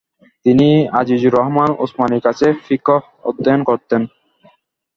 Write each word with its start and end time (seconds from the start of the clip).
তিনি 0.45 0.67
আজিজুর 0.99 1.35
রহমান 1.37 1.69
উসমানির 1.83 2.25
কাছে 2.27 2.47
ফিকহ 2.65 2.99
অধ্যয়ন 3.29 3.61
করতেন। 3.63 4.01